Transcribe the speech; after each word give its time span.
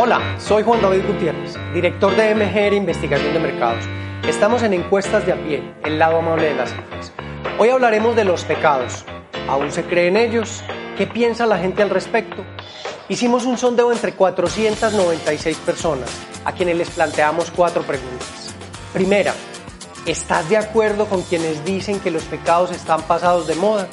Hola, 0.00 0.20
soy 0.38 0.62
Juan 0.62 0.80
David 0.80 1.08
Gutiérrez, 1.08 1.56
director 1.74 2.14
de 2.14 2.32
MGR 2.32 2.72
Investigación 2.72 3.32
de 3.34 3.40
Mercados. 3.40 3.84
Estamos 4.28 4.62
en 4.62 4.72
Encuestas 4.72 5.26
de 5.26 5.32
a 5.32 5.42
pie, 5.42 5.74
el 5.84 5.98
lado 5.98 6.18
amable 6.18 6.50
de 6.50 6.54
las 6.54 6.70
cifras. 6.70 7.12
Hoy 7.58 7.70
hablaremos 7.70 8.14
de 8.14 8.24
los 8.24 8.44
pecados. 8.44 9.04
¿Aún 9.48 9.72
se 9.72 9.82
cree 9.82 10.06
en 10.06 10.16
ellos? 10.16 10.62
¿Qué 10.96 11.08
piensa 11.08 11.46
la 11.46 11.58
gente 11.58 11.82
al 11.82 11.90
respecto? 11.90 12.44
Hicimos 13.08 13.44
un 13.44 13.58
sondeo 13.58 13.90
entre 13.90 14.12
496 14.12 15.56
personas, 15.56 16.10
a 16.44 16.52
quienes 16.52 16.76
les 16.76 16.90
planteamos 16.90 17.50
cuatro 17.50 17.82
preguntas. 17.82 18.54
Primera, 18.92 19.34
¿estás 20.06 20.48
de 20.48 20.58
acuerdo 20.58 21.06
con 21.06 21.22
quienes 21.22 21.64
dicen 21.64 21.98
que 21.98 22.12
los 22.12 22.22
pecados 22.22 22.70
están 22.70 23.02
pasados 23.02 23.48
de 23.48 23.56
moda? 23.56 23.88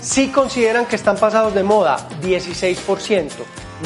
Sí 0.00 0.32
consideran 0.32 0.86
que 0.86 0.96
están 0.96 1.18
pasados 1.18 1.54
de 1.54 1.62
moda, 1.62 1.98
16%. 2.20 3.30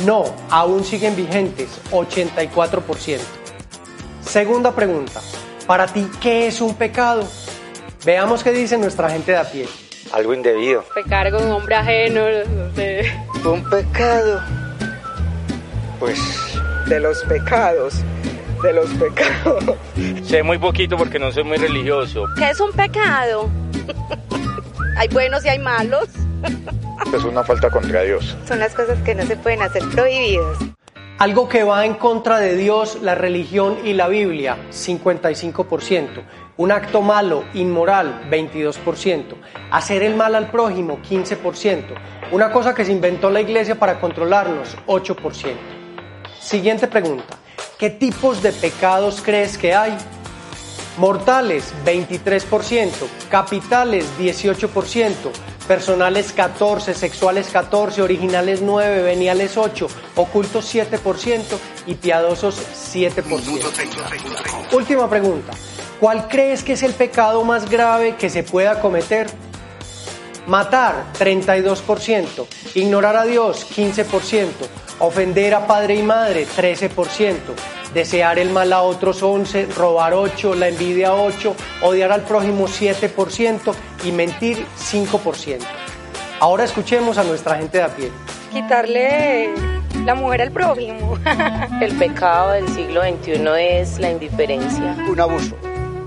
No, 0.04 0.24
aún 0.50 0.84
siguen 0.84 1.14
vigentes, 1.14 1.68
84%. 1.90 3.18
Segunda 4.22 4.74
pregunta, 4.74 5.20
para 5.66 5.86
ti, 5.86 6.08
¿qué 6.20 6.46
es 6.46 6.60
un 6.60 6.74
pecado? 6.74 7.28
Veamos 8.04 8.42
qué 8.42 8.52
dice 8.52 8.78
nuestra 8.78 9.10
gente 9.10 9.32
de 9.32 9.38
a 9.38 9.50
pie. 9.50 9.68
Algo 10.12 10.34
indebido. 10.34 10.84
Pecar 10.94 11.30
con 11.30 11.44
un 11.44 11.52
hombre 11.52 11.74
ajeno, 11.74 12.22
no 12.54 12.74
sé. 12.74 13.12
Un 13.44 13.62
pecado. 13.70 14.40
Pues 16.00 16.18
de 16.86 17.00
los 17.00 17.22
pecados, 17.24 17.94
de 18.62 18.72
los 18.72 18.90
pecados. 18.90 19.76
Sé 20.24 20.42
muy 20.42 20.58
poquito 20.58 20.96
porque 20.96 21.18
no 21.18 21.30
soy 21.30 21.44
muy 21.44 21.58
religioso. 21.58 22.24
¿Qué 22.36 22.50
es 22.50 22.60
un 22.60 22.72
pecado? 22.72 23.48
hay 24.96 25.08
buenos 25.08 25.44
y 25.44 25.48
hay 25.48 25.58
malos. 25.58 26.08
Es 27.16 27.24
una 27.24 27.42
falta 27.42 27.70
contra 27.70 28.02
Dios. 28.02 28.36
Son 28.46 28.58
las 28.58 28.74
cosas 28.74 28.98
que 29.00 29.14
no 29.14 29.24
se 29.24 29.36
pueden 29.36 29.62
hacer 29.62 29.82
prohibidas. 29.90 30.58
Algo 31.18 31.48
que 31.48 31.62
va 31.62 31.84
en 31.84 31.94
contra 31.94 32.38
de 32.38 32.56
Dios, 32.56 32.98
la 33.02 33.14
religión 33.14 33.78
y 33.84 33.92
la 33.92 34.08
Biblia, 34.08 34.56
55%. 34.70 36.08
Un 36.56 36.72
acto 36.72 37.00
malo, 37.00 37.44
inmoral, 37.54 38.28
22%. 38.30 39.34
Hacer 39.70 40.02
el 40.02 40.16
mal 40.16 40.34
al 40.34 40.50
prójimo, 40.50 40.98
15%. 41.02 41.84
Una 42.32 42.50
cosa 42.50 42.74
que 42.74 42.84
se 42.84 42.92
inventó 42.92 43.30
la 43.30 43.40
iglesia 43.40 43.78
para 43.78 44.00
controlarnos, 44.00 44.76
8%. 44.86 45.54
Siguiente 46.40 46.88
pregunta. 46.88 47.36
¿Qué 47.78 47.90
tipos 47.90 48.42
de 48.42 48.52
pecados 48.52 49.22
crees 49.22 49.56
que 49.58 49.74
hay? 49.74 49.96
Mortales, 50.98 51.72
23%. 51.84 52.90
Capitales, 53.30 54.06
18% 54.18 55.51
personales 55.62 56.32
14, 56.32 56.94
sexuales 56.94 57.48
14, 57.48 58.02
originales 58.02 58.62
9, 58.62 59.02
veniales 59.02 59.56
8, 59.56 59.86
ocultos 60.16 60.74
7% 60.74 61.42
y 61.86 61.94
piadosos 61.94 62.56
7%. 62.94 63.22
Última 64.72 65.08
pregunta. 65.08 65.52
¿Cuál 66.00 66.28
crees 66.28 66.64
que 66.64 66.72
es 66.72 66.82
el 66.82 66.94
pecado 66.94 67.44
más 67.44 67.70
grave 67.70 68.16
que 68.16 68.28
se 68.28 68.42
pueda 68.42 68.80
cometer? 68.80 69.28
Matar 70.46 71.04
32%, 71.16 72.46
ignorar 72.74 73.16
a 73.16 73.24
Dios 73.24 73.64
15%, 73.70 74.48
ofender 74.98 75.54
a 75.54 75.68
padre 75.68 75.94
y 75.94 76.02
madre 76.02 76.44
13%, 76.48 77.36
desear 77.94 78.40
el 78.40 78.50
mal 78.50 78.72
a 78.72 78.82
otros 78.82 79.22
11, 79.22 79.66
robar 79.76 80.14
8, 80.14 80.56
la 80.56 80.68
envidia 80.68 81.14
8, 81.14 81.54
odiar 81.82 82.10
al 82.10 82.22
prójimo 82.22 82.66
7% 82.66 83.72
y 84.04 84.12
mentir 84.12 84.64
5%. 84.78 85.58
Ahora 86.40 86.64
escuchemos 86.64 87.18
a 87.18 87.24
nuestra 87.24 87.56
gente 87.56 87.78
de 87.78 87.84
a 87.84 87.88
pie. 87.88 88.10
Quitarle 88.52 89.54
la 90.04 90.14
mujer 90.14 90.42
al 90.42 90.50
prójimo. 90.50 91.18
El 91.80 91.96
pecado 91.96 92.52
del 92.52 92.68
siglo 92.68 93.02
XXI 93.02 93.42
es 93.58 93.98
la 93.98 94.10
indiferencia. 94.10 94.96
Un 95.08 95.20
abuso 95.20 95.56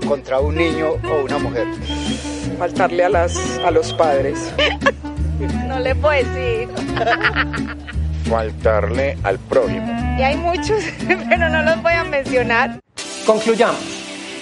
contra 0.06 0.40
un 0.40 0.56
niño 0.56 0.92
o 1.10 1.24
una 1.24 1.38
mujer. 1.38 1.66
Faltarle 2.58 3.04
a, 3.04 3.08
las, 3.08 3.58
a 3.64 3.70
los 3.70 3.92
padres. 3.92 4.52
no 5.66 5.78
le 5.78 5.94
puedo 5.94 6.12
decir. 6.12 6.68
Faltarle 8.28 9.16
al 9.22 9.38
prójimo. 9.38 9.86
Y 10.18 10.22
hay 10.22 10.36
muchos, 10.36 10.82
pero 11.28 11.48
no 11.48 11.62
los 11.62 11.82
voy 11.82 11.92
a 11.92 12.04
mencionar. 12.04 12.80
Concluyamos. 13.24 13.95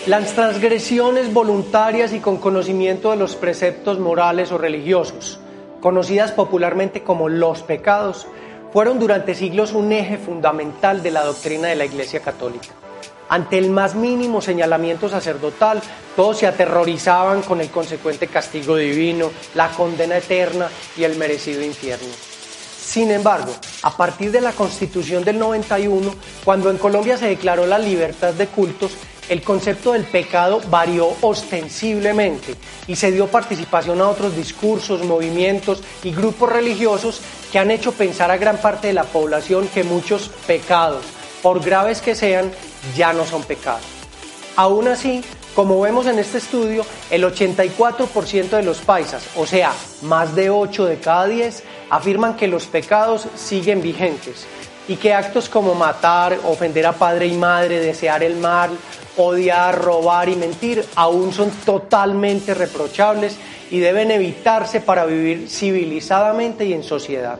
Las 0.06 0.34
transgresiones 0.34 1.32
voluntarias 1.32 2.12
y 2.12 2.20
con 2.20 2.36
conocimiento 2.36 3.10
de 3.10 3.16
los 3.16 3.36
preceptos 3.36 3.98
morales 3.98 4.52
o 4.52 4.58
religiosos, 4.58 5.40
conocidas 5.80 6.30
popularmente 6.30 7.02
como 7.02 7.30
los 7.30 7.62
pecados, 7.62 8.26
fueron 8.70 8.98
durante 8.98 9.34
siglos 9.34 9.72
un 9.72 9.92
eje 9.92 10.18
fundamental 10.18 11.02
de 11.02 11.10
la 11.10 11.24
doctrina 11.24 11.68
de 11.68 11.76
la 11.76 11.86
Iglesia 11.86 12.20
Católica. 12.20 12.68
Ante 13.30 13.56
el 13.56 13.70
más 13.70 13.94
mínimo 13.94 14.42
señalamiento 14.42 15.08
sacerdotal, 15.08 15.80
todos 16.14 16.36
se 16.36 16.46
aterrorizaban 16.46 17.40
con 17.40 17.62
el 17.62 17.70
consecuente 17.70 18.26
castigo 18.26 18.76
divino, 18.76 19.30
la 19.54 19.70
condena 19.70 20.18
eterna 20.18 20.68
y 20.98 21.04
el 21.04 21.16
merecido 21.16 21.62
infierno. 21.62 22.33
Sin 22.84 23.10
embargo, 23.10 23.52
a 23.82 23.96
partir 23.96 24.30
de 24.30 24.42
la 24.42 24.52
Constitución 24.52 25.24
del 25.24 25.38
91, 25.38 26.14
cuando 26.44 26.70
en 26.70 26.76
Colombia 26.76 27.16
se 27.16 27.26
declaró 27.26 27.66
la 27.66 27.78
libertad 27.78 28.34
de 28.34 28.46
cultos, 28.46 28.92
el 29.28 29.42
concepto 29.42 29.92
del 29.92 30.04
pecado 30.04 30.60
varió 30.68 31.08
ostensiblemente 31.22 32.54
y 32.86 32.94
se 32.94 33.10
dio 33.10 33.26
participación 33.26 34.02
a 34.02 34.08
otros 34.08 34.36
discursos, 34.36 35.02
movimientos 35.02 35.82
y 36.04 36.12
grupos 36.12 36.52
religiosos 36.52 37.22
que 37.50 37.58
han 37.58 37.70
hecho 37.70 37.92
pensar 37.92 38.30
a 38.30 38.36
gran 38.36 38.58
parte 38.58 38.88
de 38.88 38.92
la 38.92 39.04
población 39.04 39.66
que 39.68 39.82
muchos 39.82 40.30
pecados, 40.46 41.04
por 41.42 41.64
graves 41.64 42.02
que 42.02 42.14
sean, 42.14 42.52
ya 42.94 43.14
no 43.14 43.24
son 43.24 43.42
pecados. 43.44 43.82
Aún 44.56 44.88
así, 44.88 45.24
como 45.54 45.80
vemos 45.80 46.06
en 46.06 46.18
este 46.18 46.38
estudio, 46.38 46.84
el 47.10 47.24
84% 47.24 48.50
de 48.50 48.62
los 48.62 48.78
paisas, 48.78 49.24
o 49.36 49.46
sea, 49.46 49.72
más 50.02 50.34
de 50.34 50.50
8 50.50 50.84
de 50.84 50.98
cada 50.98 51.26
10, 51.26 51.62
afirman 51.94 52.34
que 52.34 52.48
los 52.48 52.66
pecados 52.66 53.28
siguen 53.36 53.80
vigentes 53.80 54.46
y 54.88 54.96
que 54.96 55.14
actos 55.14 55.48
como 55.48 55.76
matar, 55.76 56.36
ofender 56.44 56.86
a 56.86 56.92
padre 56.92 57.28
y 57.28 57.36
madre, 57.36 57.78
desear 57.78 58.24
el 58.24 58.36
mal, 58.36 58.70
odiar, 59.16 59.80
robar 59.80 60.28
y 60.28 60.34
mentir 60.34 60.84
aún 60.96 61.32
son 61.32 61.50
totalmente 61.64 62.52
reprochables 62.52 63.36
y 63.70 63.78
deben 63.78 64.10
evitarse 64.10 64.80
para 64.80 65.06
vivir 65.06 65.48
civilizadamente 65.48 66.64
y 66.64 66.72
en 66.72 66.82
sociedad. 66.82 67.38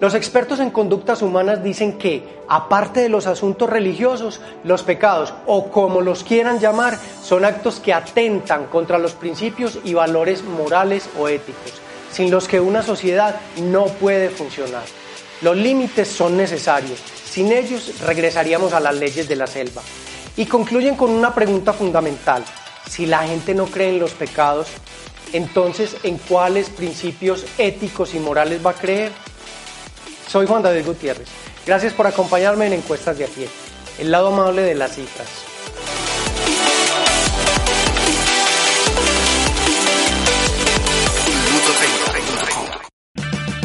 Los 0.00 0.14
expertos 0.14 0.60
en 0.60 0.70
conductas 0.70 1.20
humanas 1.20 1.62
dicen 1.62 1.98
que, 1.98 2.22
aparte 2.48 3.00
de 3.00 3.10
los 3.10 3.26
asuntos 3.26 3.68
religiosos, 3.68 4.40
los 4.64 4.82
pecados, 4.82 5.34
o 5.44 5.70
como 5.70 6.00
los 6.00 6.24
quieran 6.24 6.58
llamar, 6.58 6.96
son 7.22 7.44
actos 7.44 7.80
que 7.80 7.92
atentan 7.92 8.66
contra 8.66 8.96
los 8.96 9.12
principios 9.12 9.78
y 9.84 9.92
valores 9.92 10.42
morales 10.42 11.10
o 11.18 11.28
éticos, 11.28 11.82
sin 12.12 12.30
los 12.30 12.48
que 12.48 12.60
una 12.60 12.82
sociedad 12.82 13.40
no 13.62 13.86
puede 13.86 14.30
funcionar. 14.30 14.84
Los 15.40 15.56
límites 15.56 16.08
son 16.08 16.36
necesarios, 16.36 16.98
sin 17.30 17.52
ellos 17.52 18.00
regresaríamos 18.00 18.72
a 18.72 18.80
las 18.80 18.96
leyes 18.96 19.28
de 19.28 19.36
la 19.36 19.46
selva. 19.46 19.82
Y 20.36 20.46
concluyen 20.46 20.96
con 20.96 21.10
una 21.10 21.34
pregunta 21.34 21.72
fundamental. 21.72 22.44
Si 22.88 23.06
la 23.06 23.26
gente 23.26 23.54
no 23.54 23.66
cree 23.66 23.90
en 23.90 23.98
los 23.98 24.12
pecados, 24.12 24.68
entonces 25.32 25.96
¿en 26.02 26.18
cuáles 26.18 26.70
principios 26.70 27.44
éticos 27.58 28.14
y 28.14 28.18
morales 28.18 28.64
va 28.64 28.70
a 28.70 28.74
creer? 28.74 29.12
Soy 30.28 30.46
Juan 30.46 30.62
David 30.62 30.86
Gutiérrez. 30.86 31.28
Gracias 31.66 31.92
por 31.92 32.06
acompañarme 32.06 32.66
en 32.66 32.74
Encuestas 32.74 33.18
de 33.18 33.24
a 33.24 33.28
pie, 33.28 33.48
el 33.98 34.10
lado 34.10 34.28
amable 34.28 34.62
de 34.62 34.74
las 34.74 34.94
cifras. 34.94 35.47